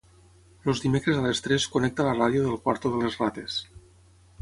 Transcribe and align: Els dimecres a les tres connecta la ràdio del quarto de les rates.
Els 0.73 0.81
dimecres 0.85 1.19
a 1.19 1.27
les 1.27 1.43
tres 1.49 1.69
connecta 1.77 2.09
la 2.09 2.17
ràdio 2.17 2.49
del 2.49 2.61
quarto 2.67 2.95
de 2.97 3.07
les 3.07 3.23
rates. 3.25 3.63